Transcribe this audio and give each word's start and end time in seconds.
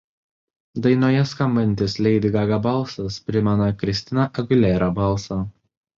Dainoje 0.85 1.25
skambantis 1.31 1.97
Lady 2.07 2.31
Gaga 2.37 2.59
balsas 2.69 3.19
primena 3.29 3.69
Christina 3.83 4.29
Aguilera 4.45 4.93
balsą. 5.03 5.41